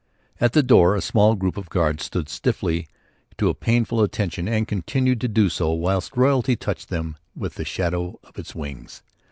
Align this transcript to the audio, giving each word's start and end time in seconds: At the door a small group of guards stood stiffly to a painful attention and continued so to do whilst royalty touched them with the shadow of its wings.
At 0.39 0.53
the 0.53 0.63
door 0.63 0.95
a 0.95 0.99
small 1.01 1.35
group 1.35 1.57
of 1.57 1.69
guards 1.69 2.05
stood 2.05 2.27
stiffly 2.27 2.87
to 3.37 3.49
a 3.49 3.53
painful 3.53 4.01
attention 4.01 4.47
and 4.47 4.67
continued 4.67 5.19
so 5.21 5.27
to 5.27 5.27
do 5.27 5.75
whilst 5.79 6.17
royalty 6.17 6.55
touched 6.55 6.89
them 6.89 7.17
with 7.35 7.53
the 7.53 7.65
shadow 7.65 8.19
of 8.23 8.39
its 8.39 8.55
wings. 8.55 9.03